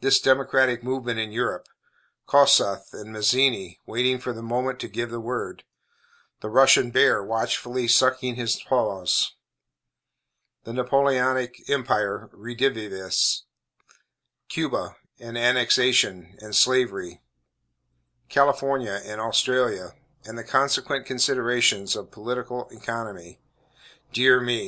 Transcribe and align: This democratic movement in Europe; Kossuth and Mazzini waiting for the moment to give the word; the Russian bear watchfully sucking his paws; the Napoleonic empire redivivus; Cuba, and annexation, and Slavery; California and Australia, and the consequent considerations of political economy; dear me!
This 0.00 0.20
democratic 0.20 0.84
movement 0.84 1.18
in 1.18 1.32
Europe; 1.32 1.66
Kossuth 2.28 2.94
and 2.94 3.12
Mazzini 3.12 3.80
waiting 3.86 4.20
for 4.20 4.32
the 4.32 4.40
moment 4.40 4.78
to 4.78 4.86
give 4.86 5.10
the 5.10 5.18
word; 5.18 5.64
the 6.40 6.48
Russian 6.48 6.92
bear 6.92 7.24
watchfully 7.24 7.88
sucking 7.88 8.36
his 8.36 8.62
paws; 8.62 9.34
the 10.62 10.72
Napoleonic 10.72 11.68
empire 11.68 12.30
redivivus; 12.32 13.42
Cuba, 14.48 14.96
and 15.18 15.36
annexation, 15.36 16.36
and 16.40 16.54
Slavery; 16.54 17.20
California 18.28 19.02
and 19.04 19.20
Australia, 19.20 19.96
and 20.24 20.38
the 20.38 20.44
consequent 20.44 21.04
considerations 21.04 21.96
of 21.96 22.12
political 22.12 22.68
economy; 22.70 23.40
dear 24.12 24.40
me! 24.40 24.56